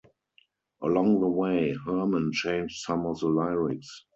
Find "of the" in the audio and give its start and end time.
3.05-3.27